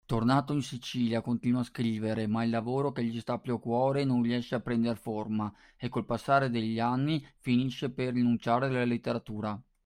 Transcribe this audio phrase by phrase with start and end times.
[0.07, 4.03] Tornato in Sicilia, continua a scrivere ma il lavoro che più gli sta a cuore
[4.03, 9.57] non riesce a prender forma, e col passare degli anni finisce per rinunciare alla letteratura.